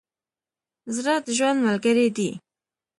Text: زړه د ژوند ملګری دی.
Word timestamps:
زړه 0.95 1.13
د 1.25 1.27
ژوند 1.37 1.59
ملګری 1.67 2.07
دی. 2.17 2.29